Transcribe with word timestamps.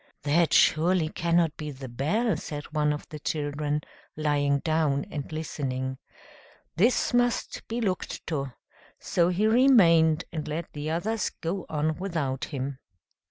"That 0.23 0.51
surely 0.51 1.09
cannot 1.09 1.55
be 1.57 1.69
the 1.69 1.87
bell," 1.87 2.35
said 2.35 2.63
one 2.73 2.91
of 2.91 3.07
the 3.09 3.19
children, 3.19 3.81
lying 4.17 4.57
down 4.61 5.05
and 5.11 5.31
listening. 5.31 5.99
"This 6.75 7.13
must 7.13 7.67
be 7.67 7.79
looked 7.81 8.25
to." 8.25 8.51
So 8.97 9.29
he 9.29 9.45
remained, 9.45 10.25
and 10.33 10.47
let 10.47 10.73
the 10.73 10.89
others 10.89 11.29
go 11.29 11.67
on 11.69 11.97
without 11.99 12.45
him. 12.45 12.79